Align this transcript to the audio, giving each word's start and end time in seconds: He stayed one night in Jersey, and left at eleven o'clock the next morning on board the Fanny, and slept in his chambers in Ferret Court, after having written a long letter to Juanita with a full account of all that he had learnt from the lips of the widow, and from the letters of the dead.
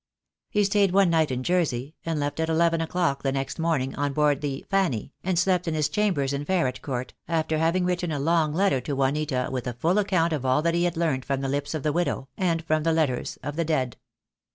He 0.49 0.63
stayed 0.63 0.93
one 0.93 1.11
night 1.11 1.29
in 1.29 1.43
Jersey, 1.43 1.93
and 2.03 2.19
left 2.19 2.39
at 2.39 2.49
eleven 2.49 2.81
o'clock 2.81 3.21
the 3.21 3.31
next 3.31 3.59
morning 3.59 3.93
on 3.93 4.13
board 4.13 4.41
the 4.41 4.65
Fanny, 4.67 5.13
and 5.23 5.37
slept 5.37 5.67
in 5.67 5.75
his 5.75 5.89
chambers 5.89 6.33
in 6.33 6.43
Ferret 6.43 6.81
Court, 6.81 7.13
after 7.27 7.59
having 7.59 7.85
written 7.85 8.11
a 8.11 8.17
long 8.17 8.51
letter 8.51 8.81
to 8.81 8.95
Juanita 8.95 9.49
with 9.51 9.67
a 9.67 9.73
full 9.73 9.99
account 9.99 10.33
of 10.33 10.43
all 10.43 10.63
that 10.63 10.73
he 10.73 10.85
had 10.85 10.97
learnt 10.97 11.23
from 11.23 11.41
the 11.41 11.47
lips 11.49 11.75
of 11.75 11.83
the 11.83 11.93
widow, 11.93 12.27
and 12.35 12.65
from 12.65 12.81
the 12.81 12.91
letters 12.93 13.37
of 13.43 13.55
the 13.55 13.63
dead. 13.65 13.95